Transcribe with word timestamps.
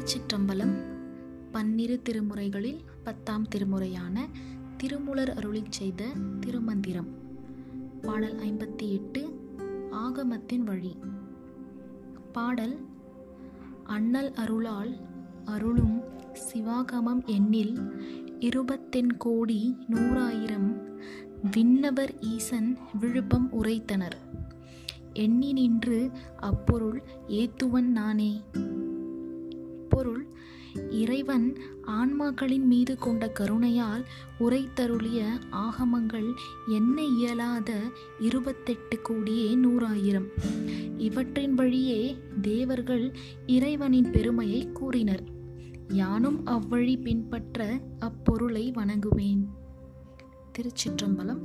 திருச்சிற்றம்பலம் 0.00 0.74
பன்னிரு 1.52 2.02
திருமுறைகளில் 2.08 2.78
பத்தாம் 3.04 3.46
திருமுறையான 3.48 4.20
திருமுலர் 4.76 5.34
அருளிச் 5.34 5.72
செய்த 5.72 6.06
திருமந்திரம். 6.40 7.06
பாடல் 8.02 8.36
ஐம்பத்தி 8.36 8.88
எட்டு 8.88 9.40
ஆகமத்தின் 9.90 10.58
வழி. 10.58 10.96
பாடல் 12.32 12.76
அண்ணல் 13.84 14.32
அருளால் 14.32 14.96
அருளும் 15.44 16.00
சிவாகமம் 16.32 17.24
எண்ணில் 17.24 17.92
இருபத்தென் 18.40 19.16
கோடி 19.16 19.76
நூறாயிரம் 19.88 20.98
விண்ணவர் 21.50 22.18
ஈசன் 22.20 22.78
விழுப்பம் 23.00 23.50
உரைத்தனர். 23.52 24.18
எண்ணி 25.12 25.52
நின்று 25.52 26.10
அப்பொருள் 26.36 27.02
ஏத்துவன் 27.28 27.86
நானே. 27.86 28.42
பொருள் 29.90 30.26
இறைவன் 30.90 31.56
ஆன்மாக்களின் 31.86 32.64
மீது 32.64 32.98
கொண்ட 32.98 33.32
கருணையால் 33.40 34.04
உரைத்தருளிய 34.40 35.24
ஆகமங்கள் 35.50 36.28
என்ன 36.68 37.02
இயலாத 37.04 37.80
இருபத்தெட்டு 38.20 39.02
கோடியே 39.02 39.56
நூறாயிரம். 39.56 40.28
இவற்றின் 40.98 41.54
வழியே 41.54 42.16
தேவர்கள் 42.42 43.12
இறைவனின் 43.46 44.10
பெருமையை 44.10 44.72
கூறினர். 44.72 45.24
யானும் 45.88 46.46
அவ்வழி 46.46 47.02
பின்பற்ற 47.02 47.80
அப்பொருளை 47.98 48.70
வணங்குவேன். 48.70 49.44
திருச்சிற்றம்பலம். 50.52 51.40